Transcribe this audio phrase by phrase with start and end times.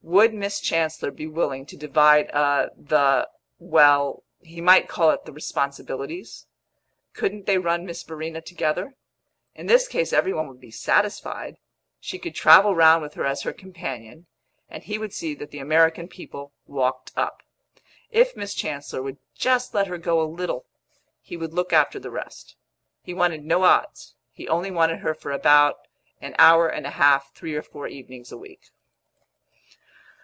[0.03, 5.31] Would Miss Chancellor be willing to divide a the well, he might call it the
[5.31, 6.47] responsibilities?
[7.13, 8.95] Couldn't they run Miss Verena together?
[9.55, 11.57] In this case every one would be satisfied.
[11.99, 14.25] She could travel round with her as her companion,
[14.67, 17.41] and he would see that the American people walked up.
[18.09, 20.65] If Miss Chancellor would just let her go a little,
[21.21, 22.57] he would look after the rest.
[23.01, 25.87] He wanted no odds; he only wanted her for about
[26.19, 28.71] an hour and a half three or four evenings a week.